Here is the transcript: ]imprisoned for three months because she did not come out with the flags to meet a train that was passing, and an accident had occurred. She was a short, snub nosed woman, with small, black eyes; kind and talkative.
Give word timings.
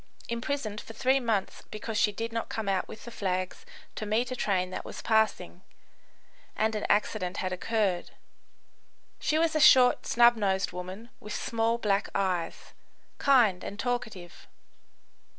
]imprisoned 0.35 0.81
for 0.81 0.93
three 0.93 1.19
months 1.19 1.61
because 1.69 1.95
she 1.95 2.11
did 2.11 2.33
not 2.33 2.49
come 2.49 2.67
out 2.67 2.87
with 2.87 3.05
the 3.05 3.11
flags 3.11 3.67
to 3.93 4.03
meet 4.03 4.31
a 4.31 4.35
train 4.35 4.71
that 4.71 4.83
was 4.83 5.03
passing, 5.03 5.61
and 6.55 6.73
an 6.73 6.87
accident 6.89 7.37
had 7.37 7.53
occurred. 7.53 8.09
She 9.19 9.37
was 9.37 9.55
a 9.55 9.59
short, 9.59 10.07
snub 10.07 10.35
nosed 10.35 10.71
woman, 10.71 11.11
with 11.19 11.35
small, 11.35 11.77
black 11.77 12.09
eyes; 12.15 12.73
kind 13.19 13.63
and 13.63 13.77
talkative. 13.79 14.47